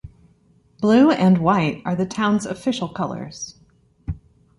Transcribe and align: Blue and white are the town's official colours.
Blue 0.79 1.11
and 1.11 1.37
white 1.37 1.83
are 1.85 1.95
the 1.95 2.07
town's 2.07 2.47
official 2.47 2.87
colours. 2.89 3.59